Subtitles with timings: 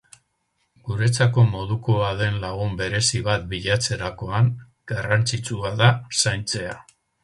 [0.87, 4.53] Guretzako modukoa den lagun berezi bat bilatzerakoan,
[4.95, 6.79] garrantzitsua da zaintzea.